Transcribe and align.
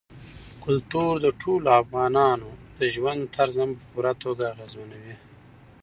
کلتور 0.63 1.11
د 1.25 1.27
ټولو 1.41 1.67
افغانانو 1.81 2.49
د 2.79 2.81
ژوند 2.93 3.21
طرز 3.35 3.55
هم 3.61 3.71
په 3.77 3.83
پوره 3.91 4.13
توګه 4.23 4.43
اغېزمنوي. 4.53 5.15